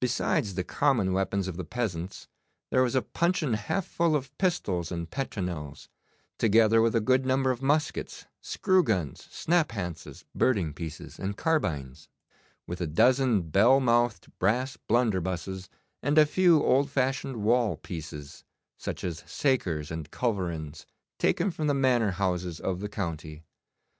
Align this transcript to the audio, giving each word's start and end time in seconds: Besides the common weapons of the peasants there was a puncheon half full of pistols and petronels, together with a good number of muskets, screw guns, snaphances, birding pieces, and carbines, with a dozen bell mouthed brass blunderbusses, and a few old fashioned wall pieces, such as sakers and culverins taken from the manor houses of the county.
Besides 0.00 0.54
the 0.56 0.64
common 0.64 1.12
weapons 1.12 1.46
of 1.46 1.56
the 1.56 1.62
peasants 1.62 2.26
there 2.72 2.82
was 2.82 2.96
a 2.96 3.02
puncheon 3.02 3.54
half 3.54 3.86
full 3.86 4.16
of 4.16 4.36
pistols 4.38 4.90
and 4.90 5.08
petronels, 5.08 5.88
together 6.36 6.82
with 6.82 6.96
a 6.96 7.00
good 7.00 7.24
number 7.24 7.52
of 7.52 7.62
muskets, 7.62 8.26
screw 8.40 8.82
guns, 8.82 9.28
snaphances, 9.30 10.24
birding 10.34 10.74
pieces, 10.74 11.16
and 11.20 11.36
carbines, 11.36 12.08
with 12.66 12.80
a 12.80 12.88
dozen 12.88 13.42
bell 13.42 13.78
mouthed 13.78 14.36
brass 14.40 14.76
blunderbusses, 14.88 15.68
and 16.02 16.18
a 16.18 16.26
few 16.26 16.60
old 16.64 16.90
fashioned 16.90 17.36
wall 17.36 17.76
pieces, 17.76 18.42
such 18.76 19.04
as 19.04 19.22
sakers 19.28 19.92
and 19.92 20.10
culverins 20.10 20.86
taken 21.20 21.52
from 21.52 21.68
the 21.68 21.72
manor 21.72 22.10
houses 22.10 22.58
of 22.58 22.80
the 22.80 22.88
county. 22.88 23.44